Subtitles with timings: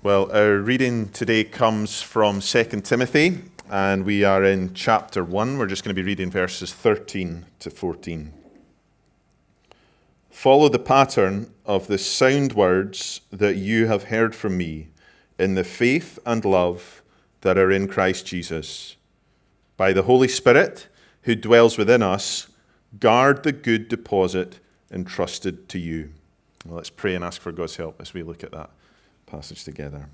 [0.00, 5.58] Well, our reading today comes from 2 Timothy, and we are in chapter 1.
[5.58, 8.32] We're just going to be reading verses 13 to 14.
[10.30, 14.86] Follow the pattern of the sound words that you have heard from me
[15.36, 17.02] in the faith and love
[17.40, 18.94] that are in Christ Jesus.
[19.76, 20.86] By the Holy Spirit
[21.22, 22.46] who dwells within us,
[23.00, 24.60] guard the good deposit
[24.92, 26.12] entrusted to you.
[26.64, 28.70] Well, let's pray and ask for God's help as we look at that
[29.30, 30.08] passage together.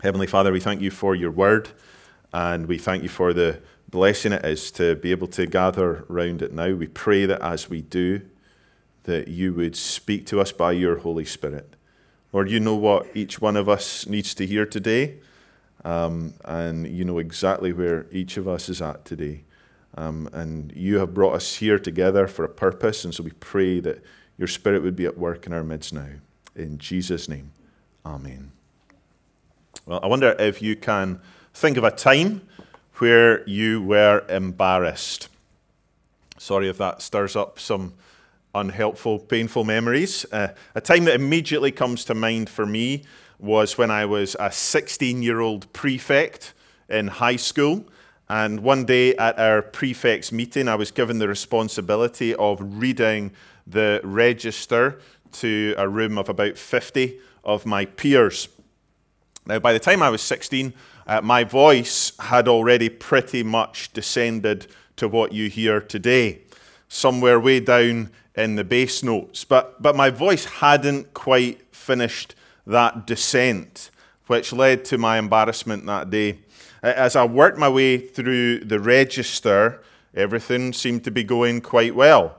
[0.00, 1.70] Heavenly Father, we thank you for your word,
[2.32, 6.42] and we thank you for the blessing it is to be able to gather round
[6.42, 6.74] it now.
[6.74, 8.22] We pray that as we do,
[9.04, 11.76] that you would speak to us by your Holy Spirit.
[12.32, 15.18] Lord, you know what each one of us needs to hear today,
[15.84, 19.44] um, and you know exactly where each of us is at today.
[19.94, 23.80] Um, and you have brought us here together for a purpose, and so we pray
[23.80, 24.02] that
[24.36, 26.08] your Spirit would be at work in our midst now.
[26.54, 27.52] In Jesus' name.
[28.06, 28.52] Amen.
[29.84, 31.20] Well, I wonder if you can
[31.52, 32.42] think of a time
[32.98, 35.28] where you were embarrassed.
[36.38, 37.94] Sorry if that stirs up some
[38.54, 40.24] unhelpful, painful memories.
[40.30, 43.02] Uh, a time that immediately comes to mind for me
[43.40, 46.54] was when I was a 16 year old prefect
[46.88, 47.86] in high school.
[48.28, 53.32] And one day at our prefect's meeting, I was given the responsibility of reading
[53.66, 55.00] the register
[55.32, 58.48] to a room of about 50 of my peers.
[59.46, 60.74] Now, by the time I was 16,
[61.06, 64.66] uh, my voice had already pretty much descended
[64.96, 66.40] to what you hear today,
[66.88, 69.44] somewhere way down in the bass notes.
[69.44, 72.34] But, but my voice hadn't quite finished
[72.66, 73.90] that descent,
[74.26, 76.40] which led to my embarrassment that day.
[76.82, 79.82] As I worked my way through the register,
[80.14, 82.38] everything seemed to be going quite well.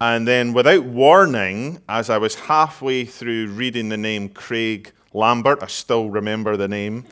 [0.00, 5.68] And then, without warning, as I was halfway through reading the name Craig Lambert, I
[5.68, 7.04] still remember the name,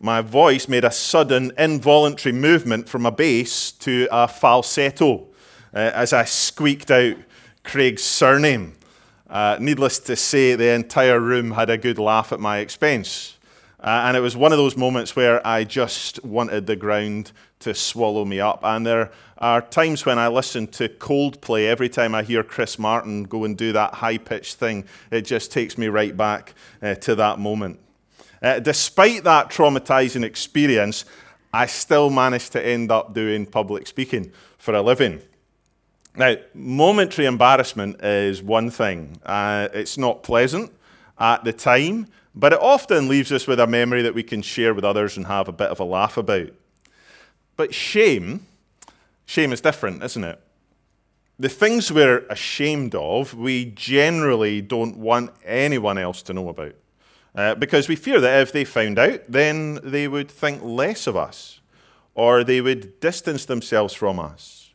[0.00, 5.28] my voice made a sudden involuntary movement from a bass to a falsetto
[5.72, 7.16] uh, as I squeaked out
[7.62, 8.74] Craig's surname.
[9.30, 13.33] Uh, needless to say, the entire room had a good laugh at my expense.
[13.84, 17.74] Uh, and it was one of those moments where I just wanted the ground to
[17.74, 18.60] swallow me up.
[18.62, 23.24] And there are times when I listen to Coldplay, every time I hear Chris Martin
[23.24, 27.14] go and do that high pitched thing, it just takes me right back uh, to
[27.16, 27.78] that moment.
[28.42, 31.04] Uh, despite that traumatizing experience,
[31.52, 35.20] I still managed to end up doing public speaking for a living.
[36.16, 39.20] Now, momentary embarrassment is one thing.
[39.26, 40.72] Uh, it's not pleasant
[41.18, 44.74] at the time, but it often leaves us with a memory that we can share
[44.74, 46.50] with others and have a bit of a laugh about.
[47.56, 48.46] But shame,
[49.24, 50.40] shame is different, isn't it?
[51.38, 56.74] The things we're ashamed of, we generally don't want anyone else to know about.
[57.34, 61.16] Uh, because we fear that if they found out, then they would think less of
[61.16, 61.60] us
[62.14, 64.72] or they would distance themselves from us.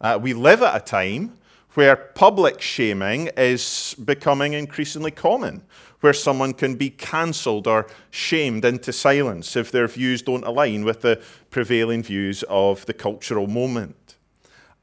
[0.00, 1.34] Uh, we live at a time
[1.74, 5.62] where public shaming is becoming increasingly common,
[6.00, 11.02] where someone can be cancelled or shamed into silence if their views don't align with
[11.02, 11.20] the
[11.50, 14.16] prevailing views of the cultural moment.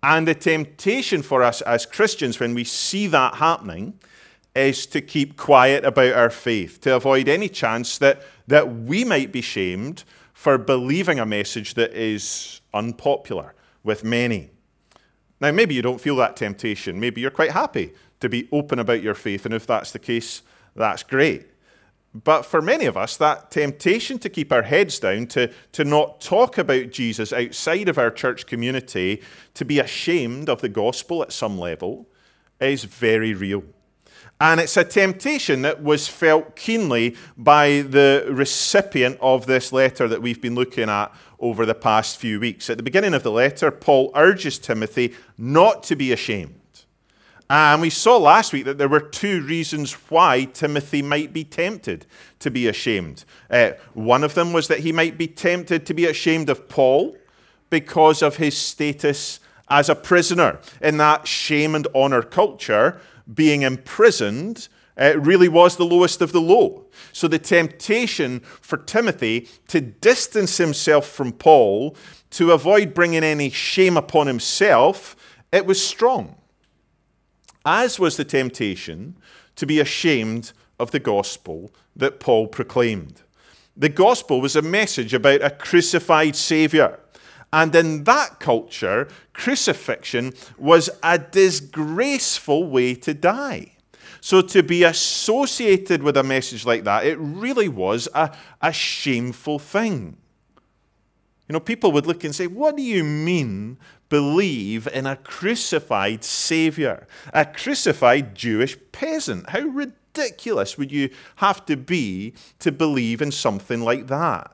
[0.03, 3.97] And the temptation for us as Christians when we see that happening
[4.55, 9.31] is to keep quiet about our faith, to avoid any chance that, that we might
[9.31, 10.03] be shamed
[10.33, 13.53] for believing a message that is unpopular
[13.83, 14.51] with many.
[15.41, 16.99] Now, maybe you don't feel that temptation.
[16.99, 20.41] Maybe you're quite happy to be open about your faith, and if that's the case,
[20.75, 21.47] that's great.
[22.23, 26.21] But for many of us, that temptation to keep our heads down, to, to not
[26.21, 29.21] talk about Jesus outside of our church community,
[29.53, 32.07] to be ashamed of the gospel at some level,
[32.61, 33.63] is very real.
[34.39, 40.21] And it's a temptation that was felt keenly by the recipient of this letter that
[40.21, 42.69] we've been looking at over the past few weeks.
[42.69, 46.59] At the beginning of the letter, Paul urges Timothy not to be ashamed.
[47.49, 52.07] And we saw last week that there were two reasons why Timothy might be tempted
[52.39, 53.23] to be ashamed.
[53.51, 57.15] Uh, one of them was that he might be tempted to be ashamed of Paul
[57.69, 59.39] because of his status
[59.69, 60.59] as a prisoner.
[60.81, 62.99] In that shame and honor culture,
[63.31, 66.85] being imprisoned uh, really was the lowest of the low.
[67.11, 71.95] So the temptation for Timothy to distance himself from Paul,
[72.31, 75.15] to avoid bringing any shame upon himself,
[75.51, 76.37] it was strong
[77.65, 79.15] as was the temptation
[79.55, 83.21] to be ashamed of the gospel that Paul proclaimed.
[83.75, 86.99] The gospel was a message about a crucified Savior.
[87.51, 93.71] And in that culture, crucifixion was a disgraceful way to die.
[94.21, 99.59] So to be associated with a message like that, it really was a, a shameful
[99.59, 100.17] thing.
[101.47, 103.77] You know, people would look and say, What do you mean
[104.09, 107.07] believe in a crucified Savior?
[107.33, 109.49] A crucified Jewish peasant?
[109.49, 114.51] How ridiculous would you have to be to believe in something like that?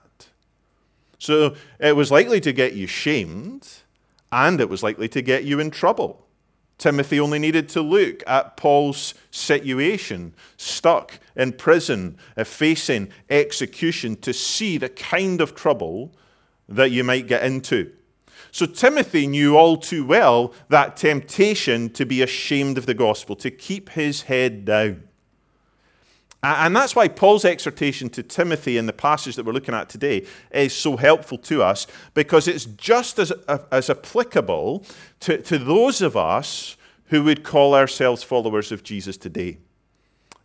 [1.20, 3.68] So it was likely to get you shamed,
[4.32, 6.26] and it was likely to get you in trouble.
[6.80, 14.34] Timothy only needed to look at Paul's situation, stuck in prison, uh, facing execution, to
[14.34, 16.12] see the kind of trouble
[16.68, 17.92] that you might get into.
[18.50, 23.52] So Timothy knew all too well that temptation to be ashamed of the gospel, to
[23.52, 25.04] keep his head down.
[26.44, 30.26] And that's why Paul's exhortation to Timothy in the passage that we're looking at today
[30.52, 31.86] is so helpful to us
[32.16, 33.32] because it's just as,
[33.72, 34.84] as applicable
[35.20, 39.60] to, to those of us who would call ourselves followers of Jesus today.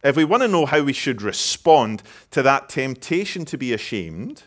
[0.04, 4.42] If we want to know how we should respond to that temptation to be ashamed,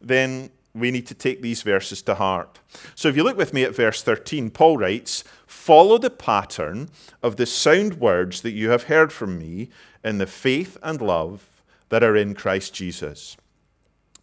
[0.00, 2.60] then we need to take these verses to heart.
[2.94, 6.88] So if you look with me at verse 13, Paul writes, Follow the pattern
[7.22, 9.68] of the sound words that you have heard from me
[10.04, 13.36] in the faith and love that are in Christ Jesus.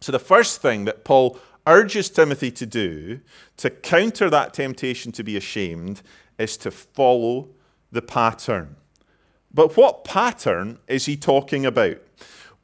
[0.00, 3.20] So, the first thing that Paul urges Timothy to do
[3.58, 6.02] to counter that temptation to be ashamed
[6.38, 7.48] is to follow
[7.92, 8.76] the pattern.
[9.52, 11.98] But what pattern is he talking about?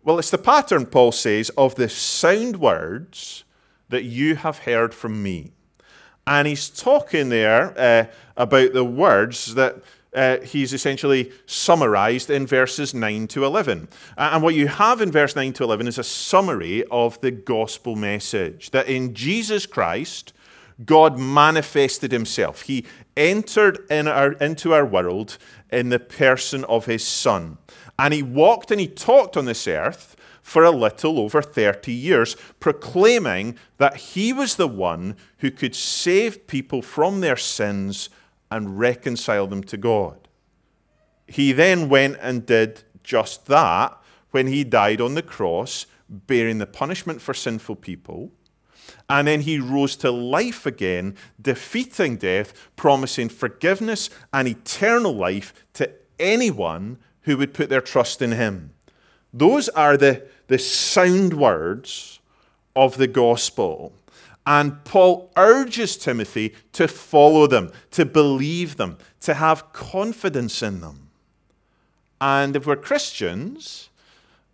[0.03, 3.45] Well, it's the pattern, Paul says, of the sound words
[3.95, 5.53] that you have heard from me.
[6.27, 8.07] And he's talking there uh,
[8.37, 9.77] about the words that
[10.13, 13.87] uh, he's essentially summarized in verses 9 to 11.
[14.19, 17.95] And what you have in verse 9 to 11 is a summary of the gospel
[17.95, 20.33] message that in Jesus Christ,
[20.85, 22.63] God manifested himself.
[22.63, 22.85] He
[23.17, 25.39] entered in our, into our world
[25.71, 27.59] in the person of his Son.
[27.97, 32.37] And he walked and he talked on this earth for a little over 30 years,
[32.61, 38.11] proclaiming that he was the one who could save people from their sins
[38.51, 40.29] and reconcile them to God.
[41.27, 43.99] He then went and did just that
[44.33, 48.31] when he died on the cross, bearing the punishment for sinful people.
[49.09, 55.91] And then he rose to life again, defeating death, promising forgiveness and eternal life to
[56.19, 58.75] anyone who would put their trust in him.
[59.33, 62.21] Those are the, the sound words
[62.77, 63.93] of the gospel.
[64.47, 71.11] And Paul urges Timothy to follow them, to believe them, to have confidence in them.
[72.21, 73.89] And if we're Christians,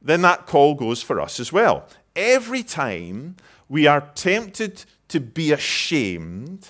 [0.00, 1.86] then that call goes for us as well.
[2.14, 3.36] Every time
[3.68, 6.68] we are tempted to be ashamed,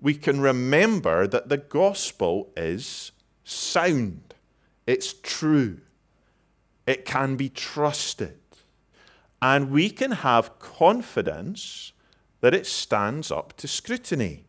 [0.00, 3.12] we can remember that the gospel is
[3.44, 4.34] sound,
[4.86, 5.78] it's true,
[6.86, 8.38] it can be trusted,
[9.40, 11.92] and we can have confidence
[12.40, 14.44] that it stands up to scrutiny.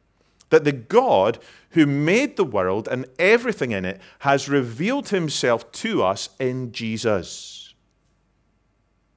[0.50, 1.40] That the God
[1.72, 7.74] who made the world and everything in it has revealed himself to us in Jesus.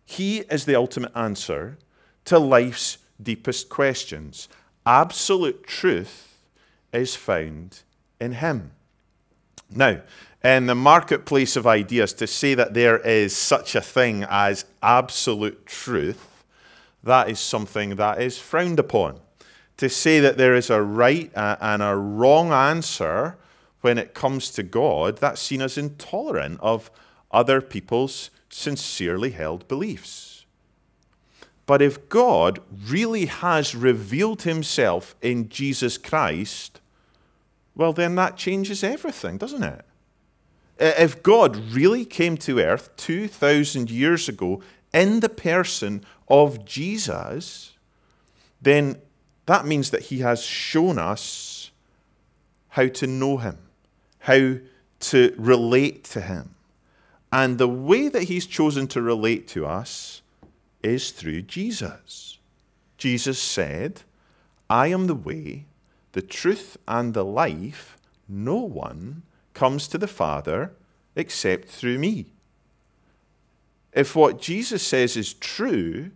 [0.06, 1.76] He is the ultimate answer
[2.24, 4.48] to life's deepest questions.
[4.86, 6.38] Absolute truth
[6.92, 7.82] is found
[8.20, 8.72] in him.
[9.70, 10.00] Now,
[10.44, 15.67] in the marketplace of ideas, to say that there is such a thing as absolute
[15.67, 16.45] truth
[17.02, 19.21] that is something that is frowned upon.
[19.78, 23.37] To say that there is a right and a wrong answer
[23.80, 26.90] when it comes to God, that's seen as intolerant of
[27.30, 30.45] other people's sincerely held beliefs.
[31.66, 36.80] But if God really has revealed himself in Jesus Christ,
[37.76, 39.85] well, then that changes everything, doesn't it?
[40.80, 47.73] Uh, if God really came to earth 2,000 years ago in the person of Jesus,
[48.61, 49.00] then
[49.47, 51.70] that means that he has shown us
[52.68, 53.58] how to know him,
[54.20, 54.56] how
[55.00, 56.54] to relate to him.
[57.32, 60.23] And the way that he's chosen to relate to us
[60.82, 62.38] is through Jesus.
[62.97, 64.02] Jesus said,
[64.70, 65.66] I am the way,
[66.12, 67.97] the truth, and the life.
[68.28, 69.23] No one
[69.55, 70.73] comes to the Father
[71.17, 72.26] except through me.
[73.93, 76.11] If what Jesus says is true,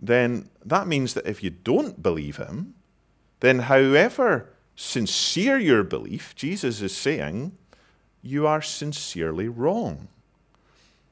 [0.00, 2.74] then that means that if you don't believe him,
[3.40, 7.56] then however sincere your belief, Jesus is saying,
[8.22, 10.08] you are sincerely wrong.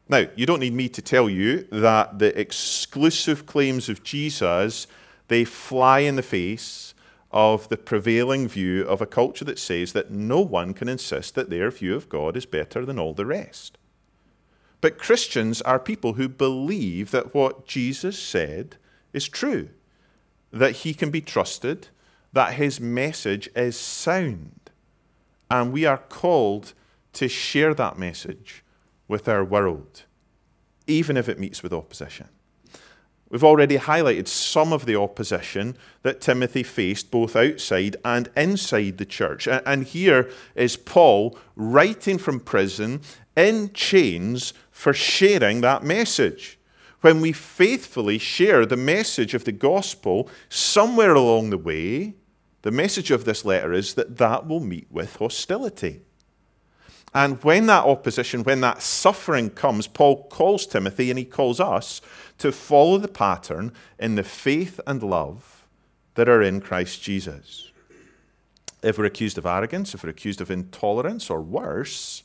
[0.09, 4.87] Now, you don't need me to tell you that the exclusive claims of Jesus,
[5.29, 6.95] they fly in the face
[7.33, 11.51] of the prevailing view of a culture that says that no one can insist that
[11.51, 13.79] their view of God is better than all the rest.
[14.81, 18.77] But Christians are people who believe that what Jesus said
[19.13, 19.71] is true,
[20.51, 21.89] that he can be trusted,
[22.33, 24.71] that his message is sound.
[25.51, 26.75] And we are called
[27.15, 28.65] to share that message
[29.07, 30.03] with our world,
[30.87, 32.29] even if it meets with opposition.
[33.33, 39.07] We've already highlighted some of the opposition that Timothy faced both outside and inside the
[39.07, 39.49] church.
[39.49, 43.01] And here is Paul writing from prison
[43.35, 46.59] in chains for sharing that message.
[47.01, 52.17] When we faithfully share the message of the gospel, somewhere along the way,
[52.61, 56.03] the message of this letter is that that will meet with hostility.
[57.15, 62.01] And when that opposition, when that suffering comes, Paul calls Timothy and he calls us
[62.39, 65.67] to follow the pattern in the faith and love
[66.15, 67.71] that are in Christ Jesus.
[68.83, 72.23] If we're accused of arrogance, if we're accused of intolerance, or worse,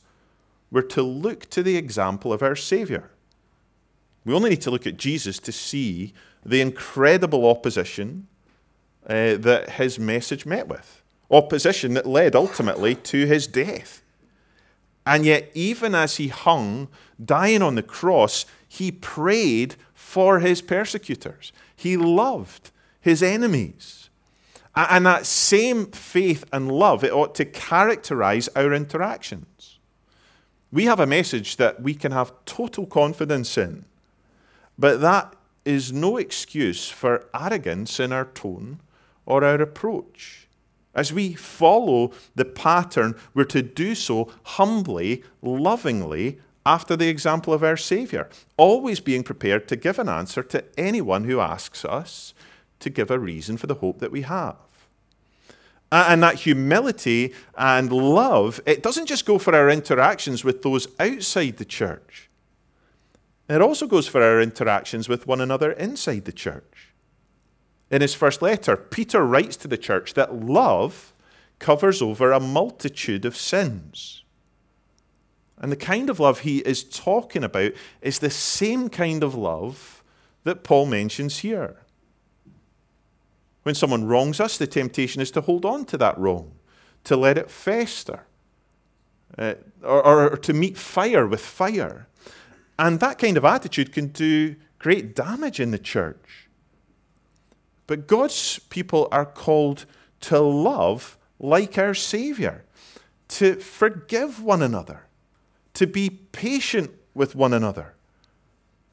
[0.70, 3.10] we're to look to the example of our Savior.
[4.24, 6.12] We only need to look at Jesus to see
[6.44, 8.26] the incredible opposition
[9.06, 11.02] uh, that his message met with.
[11.30, 14.02] Opposition that led ultimately to his death.
[15.08, 16.88] And yet, even as he hung,
[17.24, 21.50] dying on the cross, he prayed for his persecutors.
[21.74, 24.10] He loved his enemies.
[24.76, 29.78] And that same faith and love, it ought to characterize our interactions.
[30.70, 33.86] We have a message that we can have total confidence in,
[34.78, 35.34] but that
[35.64, 38.80] is no excuse for arrogance in our tone
[39.24, 40.47] or our approach.
[40.94, 47.62] As we follow the pattern, we're to do so humbly, lovingly, after the example of
[47.62, 52.34] our Saviour, always being prepared to give an answer to anyone who asks us
[52.80, 54.56] to give a reason for the hope that we have.
[55.90, 61.56] And that humility and love, it doesn't just go for our interactions with those outside
[61.56, 62.28] the church.
[63.48, 66.92] It also goes for our interactions with one another inside the church.
[67.90, 71.12] In his first letter, Peter writes to the church that love
[71.58, 74.22] covers over a multitude of sins.
[75.58, 80.02] And the kind of love he is talking about is the same kind of love
[80.44, 81.78] that Paul mentions here.
[83.64, 86.52] When someone wrongs us, the temptation is to hold on to that wrong,
[87.04, 88.24] to let it fester,
[89.36, 92.06] uh, or, or to meet fire with fire.
[92.78, 96.47] And that kind of attitude can do great damage in the church.
[97.88, 99.86] But God's people are called
[100.20, 102.64] to love like our Savior,
[103.28, 105.06] to forgive one another,
[105.74, 107.94] to be patient with one another,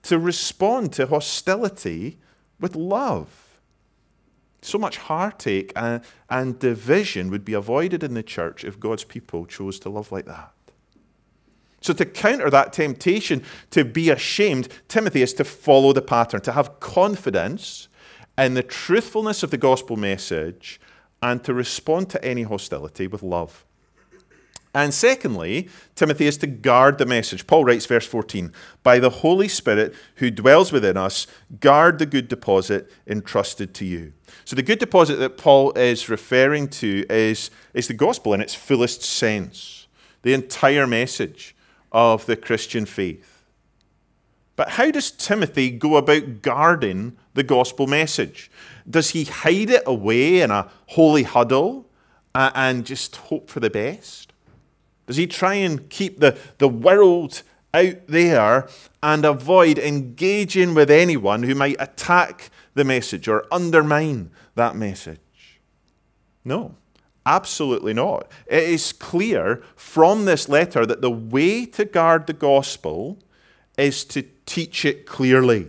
[0.03, 2.17] to respond to hostility
[2.59, 3.59] with love.
[4.61, 9.45] So much heartache and, and division would be avoided in the church if God's people
[9.45, 10.53] chose to love like that.
[11.81, 16.53] So, to counter that temptation to be ashamed, Timothy is to follow the pattern, to
[16.53, 17.89] have confidence
[18.38, 20.80] in the truthfulness of the gospel message
[21.22, 23.65] and to respond to any hostility with love.
[24.75, 27.48] And secondly, Timothy is to guard the message.
[27.48, 28.51] Paul writes, verse 14,
[28.84, 31.27] by the Holy Spirit who dwells within us,
[31.62, 34.12] guard the good deposit entrusted to you.
[34.44, 38.54] So, the good deposit that Paul is referring to is, is the gospel in its
[38.54, 39.88] fullest sense,
[40.24, 41.56] the entire message
[41.94, 43.35] of the Christian faith.
[44.55, 48.50] But how does Timothy go about guarding the gospel message?
[48.89, 51.89] Does he hide it away in a holy huddle
[52.33, 54.31] uh, and just hope for the best?
[55.07, 57.43] Does he try and keep the, the world
[57.74, 58.67] out there
[59.03, 65.19] and avoid engaging with anyone who might attack the message or undermine that message?
[66.45, 66.75] No,
[67.25, 68.31] absolutely not.
[68.47, 73.19] It is clear from this letter that the way to guard the gospel
[73.77, 75.67] is to teach it clearly.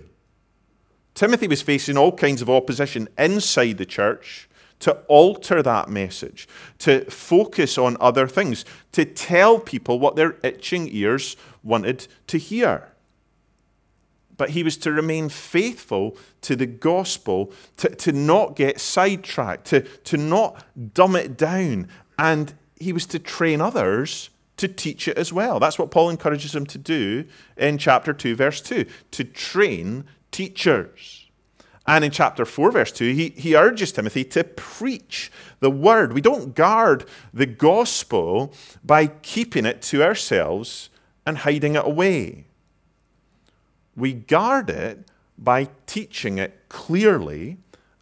[1.14, 4.48] Timothy was facing all kinds of opposition inside the church
[4.80, 6.46] to alter that message,
[6.78, 12.92] to focus on other things, to tell people what their itching ears wanted to hear.
[14.36, 19.80] But he was to remain faithful to the gospel, to, to not get sidetracked, to,
[19.80, 21.88] to not dumb it down.
[22.18, 25.60] And he was to train others to teach it as well.
[25.60, 27.24] That's what Paul encourages him to do
[27.56, 31.26] in chapter 2, verse 2, to train teachers.
[31.86, 36.12] And in chapter 4, verse 2, he, he urges Timothy to preach the word.
[36.12, 40.90] We don't guard the gospel by keeping it to ourselves
[41.24, 42.46] and hiding it away.
[43.94, 45.08] We guard it
[45.38, 47.58] by teaching it clearly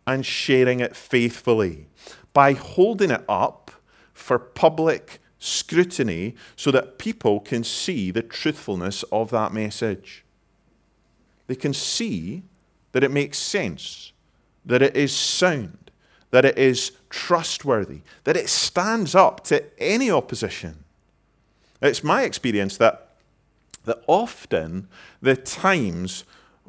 [0.06, 1.88] and sharing it faithfully.
[2.34, 3.70] by holding it up
[4.12, 10.24] for public scrutiny so that people can see the truthfulness of that message.
[11.46, 12.42] They can see
[12.92, 14.12] that it makes sense,
[14.64, 15.90] that it is sound,
[16.30, 20.82] that it is trustworthy, that it stands up to any opposition.
[21.82, 23.10] It's my experience that,
[23.84, 24.88] that often
[25.20, 26.24] the times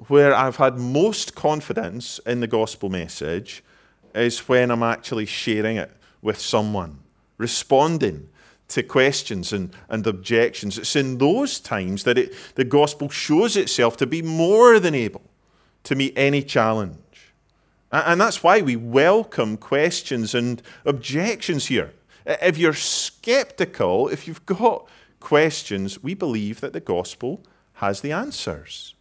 [0.07, 3.63] where I've had most confidence in the gospel message
[4.13, 5.91] is when I'm actually sharing it
[6.21, 6.99] with someone,
[7.37, 8.27] responding
[8.67, 10.77] to questions and, and objections.
[10.77, 15.21] It's in those times that it, the gospel shows itself to be more than able
[15.83, 16.97] to meet any challenge.
[17.91, 21.93] And that's why we welcome questions and objections here.
[22.25, 24.87] If you're skeptical, if you've got
[25.19, 27.43] questions, we believe that the gospel
[27.73, 28.95] has the answers.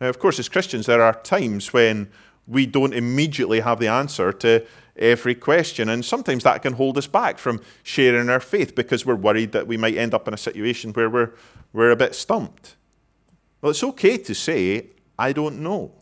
[0.00, 2.10] Now, of course, as Christians, there are times when
[2.46, 4.66] we don't immediately have the answer to
[4.98, 5.88] every question.
[5.88, 9.66] And sometimes that can hold us back from sharing our faith because we're worried that
[9.66, 11.32] we might end up in a situation where we're,
[11.72, 12.76] we're a bit stumped.
[13.60, 14.86] Well, it's okay to say,
[15.18, 15.92] I don't know,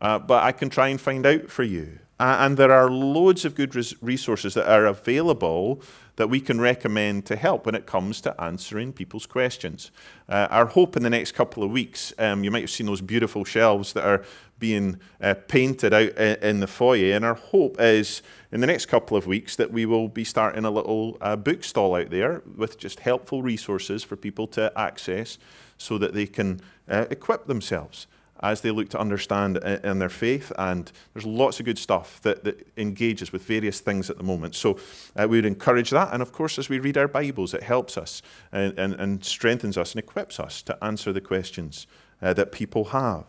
[0.00, 1.98] uh, but I can try and find out for you.
[2.20, 5.80] And there are loads of good res- resources that are available
[6.16, 9.90] that we can recommend to help when it comes to answering people's questions.
[10.28, 13.00] Uh, our hope in the next couple of weeks, um, you might have seen those
[13.00, 14.22] beautiful shelves that are
[14.58, 17.14] being uh, painted out in the foyer.
[17.14, 18.20] And our hope is
[18.52, 21.94] in the next couple of weeks that we will be starting a little uh, bookstall
[21.94, 25.38] out there with just helpful resources for people to access
[25.78, 28.06] so that they can uh, equip themselves
[28.42, 30.52] as they look to understand in their faith.
[30.58, 34.54] And there's lots of good stuff that, that engages with various things at the moment.
[34.54, 34.78] So
[35.16, 36.12] uh, we would encourage that.
[36.12, 39.76] And of course, as we read our Bibles, it helps us and, and, and strengthens
[39.76, 41.86] us and equips us to answer the questions
[42.22, 43.24] uh, that people have.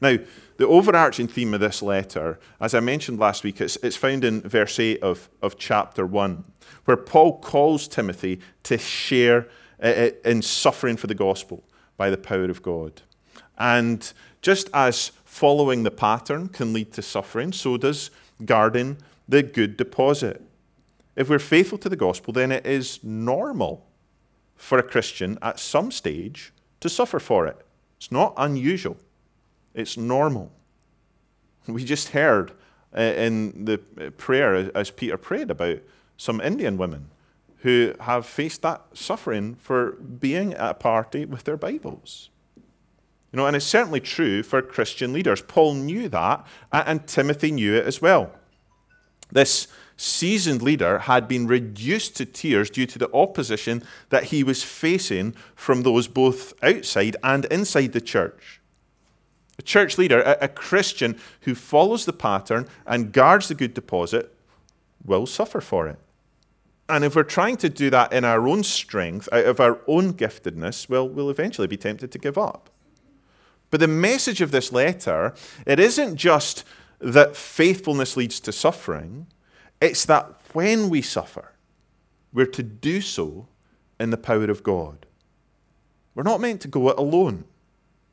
[0.00, 0.18] Now,
[0.58, 4.42] the overarching theme of this letter, as I mentioned last week, it's, it's found in
[4.42, 6.44] verse 8 of, of chapter 1,
[6.84, 9.48] where Paul calls Timothy to share
[9.82, 11.64] uh, uh, in suffering for the gospel
[11.96, 13.02] by the power of God.
[13.58, 14.10] And
[14.40, 18.10] just as following the pattern can lead to suffering, so does
[18.44, 20.42] guarding the good deposit.
[21.16, 23.84] If we're faithful to the gospel, then it is normal
[24.54, 27.56] for a Christian at some stage to suffer for it.
[27.96, 28.96] It's not unusual.
[29.74, 30.52] It's normal.
[31.66, 32.52] We just heard
[32.96, 33.78] uh, in the
[34.16, 35.78] prayer as Peter prayed about
[36.16, 37.10] some Indian women
[37.58, 42.30] who have faced that suffering for being at a party with their Bibles.
[43.32, 45.42] You know, and it's certainly true for Christian leaders.
[45.42, 48.32] Paul knew that, uh, and Timothy knew it as well.
[49.30, 54.62] This seasoned leader had been reduced to tears due to the opposition that he was
[54.62, 58.60] facing from those both outside and inside the church.
[59.58, 64.34] A church leader, a, a Christian who follows the pattern and guards the good deposit,
[65.04, 65.98] will suffer for it.
[66.88, 70.14] And if we're trying to do that in our own strength, out of our own
[70.14, 72.70] giftedness, well, we'll eventually be tempted to give up.
[73.70, 75.34] But the message of this letter,
[75.66, 76.64] it isn't just
[77.00, 79.26] that faithfulness leads to suffering,
[79.80, 81.52] it's that when we suffer,
[82.32, 83.46] we're to do so
[84.00, 85.06] in the power of God.
[86.14, 87.44] We're not meant to go it alone.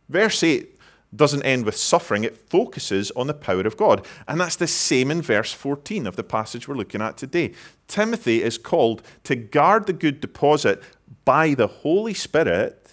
[0.09, 0.75] Verse 8
[1.15, 4.05] doesn't end with suffering, it focuses on the power of God.
[4.27, 7.53] And that's the same in verse 14 of the passage we're looking at today.
[7.87, 10.83] Timothy is called to guard the good deposit
[11.23, 12.91] by the Holy Spirit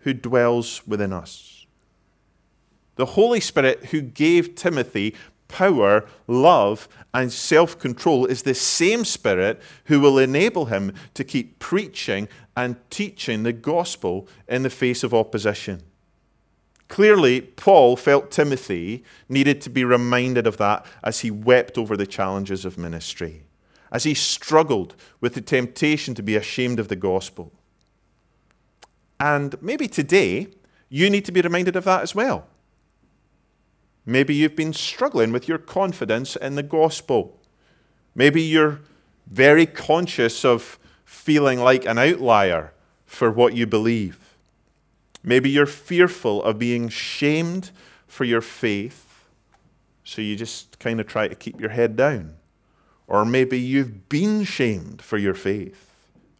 [0.00, 1.53] who dwells within us.
[2.96, 5.14] The Holy Spirit who gave Timothy
[5.48, 11.58] power, love, and self control is the same Spirit who will enable him to keep
[11.58, 15.82] preaching and teaching the gospel in the face of opposition.
[16.88, 22.06] Clearly, Paul felt Timothy needed to be reminded of that as he wept over the
[22.06, 23.44] challenges of ministry,
[23.90, 27.52] as he struggled with the temptation to be ashamed of the gospel.
[29.18, 30.48] And maybe today,
[30.88, 32.46] you need to be reminded of that as well.
[34.06, 37.40] Maybe you've been struggling with your confidence in the gospel.
[38.14, 38.80] Maybe you're
[39.26, 42.72] very conscious of feeling like an outlier
[43.06, 44.36] for what you believe.
[45.22, 47.70] Maybe you're fearful of being shamed
[48.06, 49.26] for your faith,
[50.04, 52.34] so you just kind of try to keep your head down.
[53.06, 55.90] Or maybe you've been shamed for your faith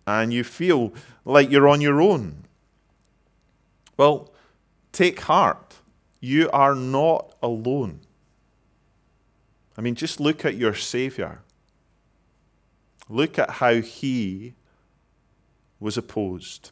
[0.07, 0.93] and you feel
[1.25, 2.45] like you're on your own.
[3.97, 4.33] Well,
[4.93, 5.77] take heart.
[6.25, 8.01] You are not alone.
[9.77, 11.43] I mean, just look at your Savior.
[13.11, 14.55] Look at how he
[15.79, 16.71] was opposed.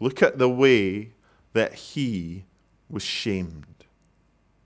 [0.00, 1.12] Look at the way
[1.52, 2.46] that he
[2.88, 3.84] was shamed.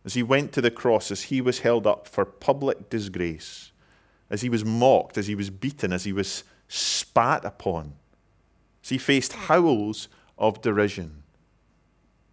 [0.06, 3.72] As he went to the cross, as he was held up for public disgrace,
[4.30, 7.92] as he was mocked, as he was beaten, as he was spat upon,
[8.82, 10.08] as he faced howls
[10.38, 11.24] of derision.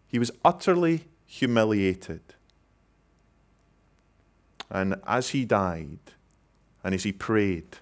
[0.08, 2.20] He was utterly humiliated.
[4.70, 6.00] And as he died,
[6.84, 7.78] and as he prayed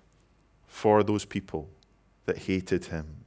[0.67, 1.67] for those people
[2.27, 3.25] that hated him,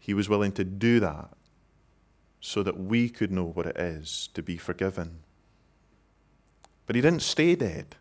[0.00, 1.30] he was willing to do that
[2.40, 5.18] so that we could know what it is to be forgiven.
[6.86, 7.96] But he didn't stay dead.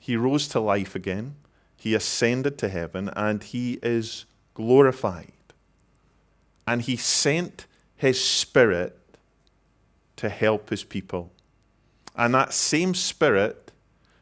[0.00, 1.34] He rose to life again,
[1.76, 5.32] he ascended to heaven, and he is glorified.
[6.66, 8.98] And he sent his Spirit
[10.16, 11.32] to help his people.
[12.16, 13.72] And that same Spirit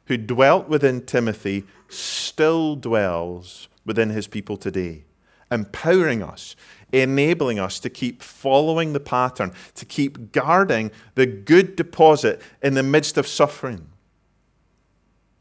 [0.07, 5.05] who dwelt within Timothy still dwells within his people today
[5.51, 6.55] empowering us,
[6.93, 12.83] enabling us to keep following the pattern, to keep guarding the good deposit in the
[12.83, 13.89] midst of suffering.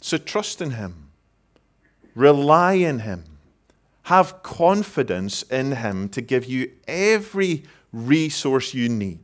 [0.02, 1.10] So trust in Him,
[2.16, 3.26] rely in Him,
[4.04, 9.20] have confidence in Him to give you every resource you need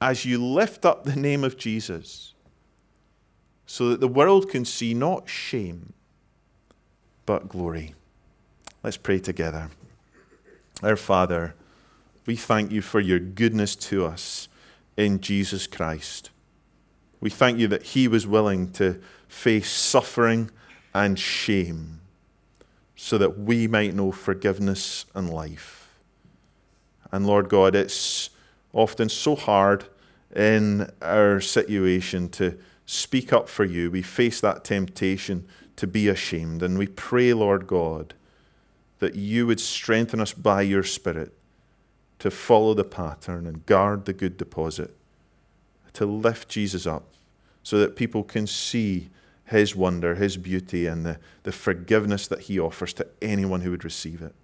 [0.00, 2.34] as you lift up the name of Jesus
[3.66, 5.92] so that the world can see not shame,
[7.26, 7.94] but glory.
[8.82, 9.70] Let's pray together.
[10.82, 11.54] Our Father,
[12.24, 14.48] we thank you for your goodness to us
[14.96, 16.30] in Jesus Christ.
[17.20, 20.50] We thank you that He was willing to face suffering
[20.94, 22.00] and shame
[22.96, 25.90] so that we might know forgiveness and life.
[27.12, 28.30] And Lord God, it's
[28.72, 29.84] often so hard
[30.34, 33.90] in our situation to speak up for you.
[33.90, 36.62] We face that temptation to be ashamed.
[36.62, 38.14] And we pray, Lord God,
[38.98, 41.32] that you would strengthen us by your Spirit
[42.18, 44.96] to follow the pattern and guard the good deposit,
[45.92, 47.04] to lift Jesus up
[47.62, 49.08] so that people can see
[49.44, 53.84] his wonder, his beauty, and the, the forgiveness that he offers to anyone who would
[53.84, 54.34] receive it.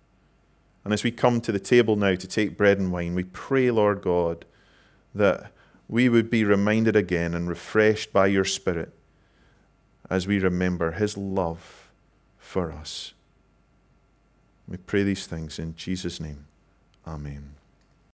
[0.84, 3.70] And as we come to the table now to take bread and wine, we pray,
[3.70, 4.44] Lord God,
[5.14, 5.50] that
[5.88, 8.92] we would be reminded again and refreshed by your Spirit
[10.10, 11.90] as we remember his love
[12.38, 13.14] for us.
[14.68, 16.46] We pray these things in Jesus' name.
[17.06, 17.54] Amen.